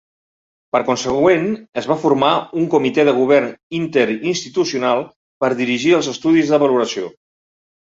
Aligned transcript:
Per 0.75 0.79
consegüent, 0.85 1.43
es 1.81 1.89
va 1.91 1.97
formar 2.05 2.31
un 2.61 2.65
comitè 2.75 3.05
de 3.11 3.13
govern 3.19 3.53
interinstitucional 3.81 5.05
per 5.45 5.53
dirigir 5.63 5.95
els 6.01 6.13
estudis 6.17 6.53
de 6.57 6.63
valoració. 6.67 7.17